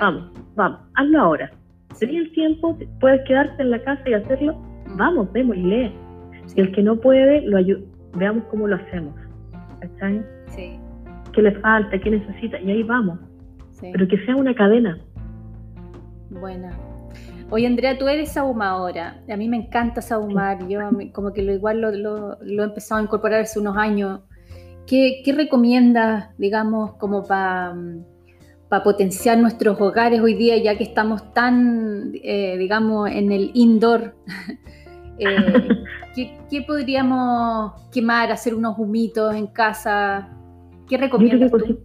[0.00, 1.50] vamos, vamos, hazlo ahora.
[1.98, 4.96] Tenía el tiempo, puedes quedarte en la casa y hacerlo, mm.
[4.96, 5.92] vamos, démosle.
[6.56, 7.58] Y el que no puede, lo
[8.14, 9.14] veamos cómo lo hacemos.
[9.80, 10.24] ¿Cachai?
[10.46, 10.78] Sí.
[11.32, 11.98] ¿Qué le falta?
[11.98, 12.60] ¿Qué necesita?
[12.60, 13.18] Y ahí vamos.
[13.80, 14.98] Pero que sea una cadena.
[16.30, 16.70] Buena.
[17.52, 19.22] Oye, Andrea, tú eres sahumadora.
[19.28, 20.68] A mí me encanta sahumar.
[20.68, 20.80] Yo
[21.12, 24.20] como que lo igual lo, he empezado a incorporar hace unos años.
[24.86, 27.74] ¿Qué, recomiendas, digamos, como para
[28.84, 34.14] potenciar nuestros hogares hoy día, ya que estamos tan, eh, digamos, en el indoor?
[35.22, 35.68] Eh,
[36.48, 40.30] ¿qué, podríamos quemar, hacer unos humitos en casa?
[40.88, 41.78] ¿Qué recomiendas tú?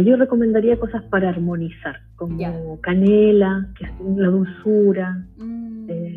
[0.00, 5.90] Yo recomendaría cosas para armonizar, como canela, que es la dulzura, mm.
[5.90, 6.16] eh,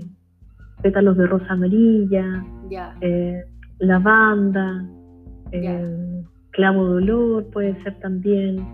[0.82, 2.45] pétalos de rosa amarilla,
[3.01, 3.43] eh,
[3.80, 4.86] lavanda,
[5.51, 8.65] eh, clavo de olor puede ser también.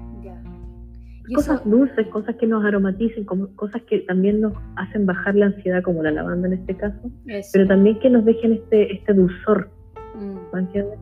[1.34, 5.82] Cosas dulces, cosas que nos aromaticen, como, cosas que también nos hacen bajar la ansiedad,
[5.82, 7.10] como la lavanda en este caso,
[7.54, 9.70] pero también que nos dejen este, este dulzor.
[10.16, 10.58] Mm.
[10.58, 11.00] entiendes?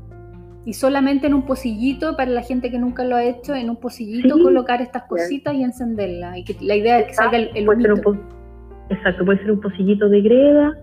[0.70, 3.78] Y solamente en un pocillito, para la gente que nunca lo ha hecho, en un
[3.78, 6.38] pocillito colocar estas cositas y encenderlas.
[6.38, 7.68] Y que la idea es que salga el, el
[8.92, 10.78] Exacto, puede ser un pocillito de greda.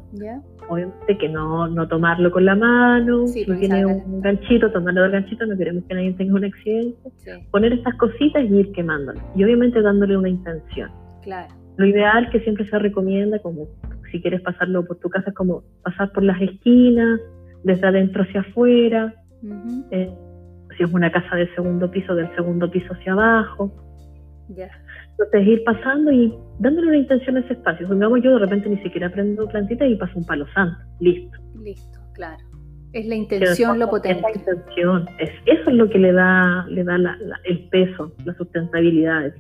[0.69, 3.29] Obviamente que no, no tomarlo con la mano.
[3.29, 6.99] si tiene un ganchito, tomarlo del ganchito, no queremos que nadie tenga un accidente.
[7.53, 9.23] Poner estas cositas y ir quemándolas.
[9.37, 10.91] Y obviamente dándole una intención.
[11.23, 11.55] Claro.
[11.77, 13.69] Lo ideal que siempre se recomienda, como
[14.11, 17.21] si quieres pasarlo por tu casa, es como pasar por las esquinas,
[17.63, 19.15] desde adentro hacia afuera
[19.91, 20.11] eh,
[20.77, 23.73] si es una casa de segundo piso, del segundo piso hacia abajo.
[24.49, 27.87] Entonces ir pasando y dándole una intención a ese espacio.
[27.87, 30.77] Supongamos yo de repente ni siquiera prendo plantita y paso un palo santo.
[31.01, 31.39] Listo.
[31.63, 32.43] Listo, claro.
[32.93, 34.19] Es la intención lo potente.
[34.19, 35.07] Es la intención.
[35.19, 36.97] Es, eso es lo que le da, le da
[37.45, 39.35] el peso, la sustentabilidad.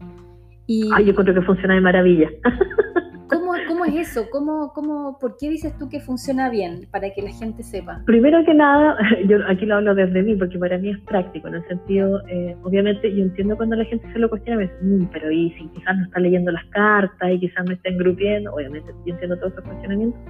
[0.67, 2.29] Y, Ay, yo creo que funciona de maravilla.
[3.27, 4.27] ¿Cómo, ¿Cómo, es eso?
[4.31, 6.88] ¿Cómo, cómo, ¿Por qué dices tú que funciona bien?
[6.91, 8.03] Para que la gente sepa.
[8.05, 8.95] Primero que nada,
[9.27, 12.55] yo aquí lo hablo desde mí, porque para mí es práctico, en el sentido, eh,
[12.61, 15.67] obviamente, yo entiendo cuando la gente se lo cuestiona, me dice, mm, pero y si
[15.69, 19.53] quizás no está leyendo las cartas y quizás no está engrupiendo, obviamente, yo entiendo todos
[19.53, 20.21] esos cuestionamientos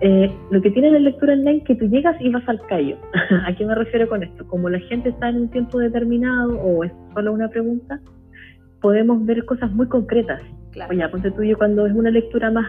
[0.00, 2.96] eh, lo que tiene la lectura online que tú llegas y vas al callo.
[3.46, 4.46] ¿A qué me refiero con esto?
[4.46, 8.00] Como la gente está en un tiempo determinado o es solo una pregunta,
[8.80, 10.40] podemos ver cosas muy concretas.
[10.70, 10.92] Claro.
[10.92, 12.66] Oye, ponte tú cuando es una lectura más,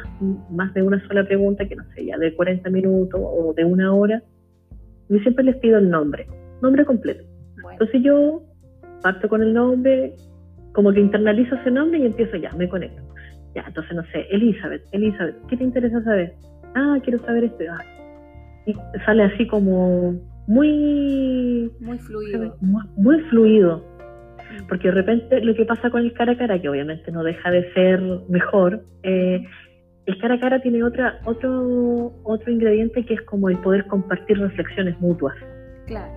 [0.49, 3.93] más de una sola pregunta, que no sé, ya de 40 minutos o de una
[3.93, 4.23] hora,
[5.09, 6.25] yo siempre les pido el nombre,
[6.61, 7.23] nombre completo.
[7.71, 8.41] Entonces yo
[9.03, 10.15] parto con el nombre,
[10.73, 13.01] como que internalizo ese nombre y empiezo ya, me conecto.
[13.53, 16.34] Ya, entonces no sé, Elizabeth, Elizabeth, ¿qué te interesa saber?
[16.76, 17.63] Ah, quiero saber esto.
[18.65, 20.15] y sale así como
[20.47, 21.72] muy...
[21.80, 22.55] Muy fluido.
[22.97, 23.84] Muy, fluido.
[24.67, 27.51] Porque de repente lo que pasa con el cara a cara, que obviamente no deja
[27.51, 29.45] de ser mejor, eh,
[30.07, 34.39] el cara a cara tiene otra, otro, otro ingrediente que es como el poder compartir
[34.39, 35.36] reflexiones mutuas.
[35.86, 36.11] Claro.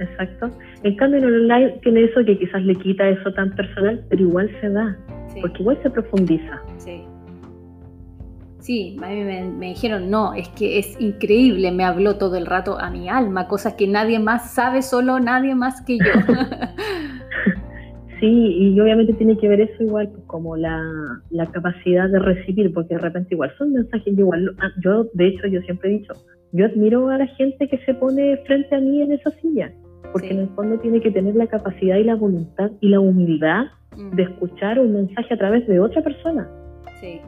[0.00, 0.50] Exacto.
[0.82, 4.22] En cambio, en el online tiene eso que quizás le quita eso tan personal, pero
[4.22, 4.96] igual se da,
[5.40, 6.60] porque igual se profundiza.
[6.78, 7.04] Sí.
[8.66, 12.80] Sí, a mí me, dijeron, no, es que es increíble, me habló todo el rato
[12.80, 16.04] a mi alma, cosas que nadie más sabe, solo nadie más que yo.
[18.20, 20.82] sí, y obviamente tiene que ver eso igual pues, como la,
[21.52, 25.60] capacidad de recibir, porque de repente igual son mensajes, igual, ah, yo de hecho yo
[25.60, 26.14] siempre he dicho,
[26.50, 29.72] yo admiro a la gente que se pone frente a mí en esa silla,
[30.10, 33.66] porque en el fondo tiene que tener la capacidad y la voluntad y la humildad
[33.96, 34.28] de mm.
[34.28, 36.50] escuchar un mensaje a través de otra persona.
[37.00, 37.20] Sí.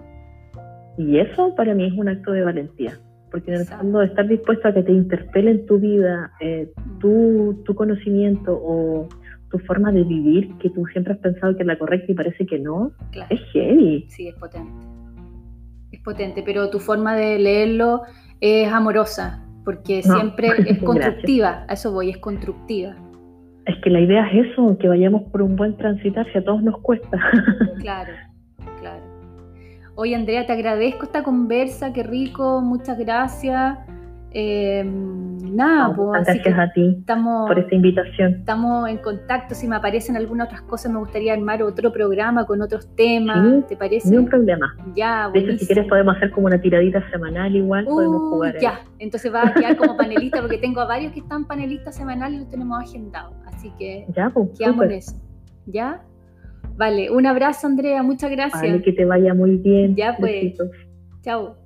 [0.98, 2.98] Y eso para mí es un acto de valentía,
[3.30, 6.68] porque en el fondo estar dispuesto a que te interpele en tu vida eh,
[6.98, 9.08] tu, tu, conocimiento o
[9.48, 12.44] tu forma de vivir, que tú siempre has pensado que es la correcta y parece
[12.46, 12.90] que no,
[13.30, 14.06] es heavy.
[14.08, 14.72] Sí, es potente.
[15.92, 18.02] Es potente, pero tu forma de leerlo
[18.40, 22.96] es amorosa, porque siempre es constructiva, a eso voy, es constructiva.
[23.66, 26.60] Es que la idea es eso, que vayamos por un buen transitar, si a todos
[26.60, 27.18] nos cuesta.
[27.80, 28.12] Claro,
[28.80, 29.07] claro.
[30.00, 33.78] Oye, Andrea, te agradezco esta conversa, qué rico, muchas gracias.
[34.30, 38.34] Eh, nada, pues, gracias a ti estamos, por esta invitación.
[38.34, 39.56] Estamos en contacto.
[39.56, 43.66] Si me aparecen algunas otras cosas, me gustaría armar otro programa con otros temas.
[43.66, 44.08] ¿Te parece?
[44.08, 44.72] Ni un problema.
[44.94, 48.56] Ya, De hecho, si quieres, podemos hacer como una tiradita semanal, igual podemos jugar.
[48.60, 52.36] Ya, entonces va a quedar como panelista, porque tengo a varios que están panelistas semanales
[52.36, 53.34] y los tenemos agendados.
[53.46, 55.16] Así que ya, pues, quedamos en eso.
[55.66, 56.02] ¿Ya?
[56.78, 58.04] Vale, un abrazo, Andrea.
[58.04, 58.62] Muchas gracias.
[58.62, 59.96] Vale, que te vaya muy bien.
[59.96, 60.56] Ya, pues.
[61.22, 61.56] Chao.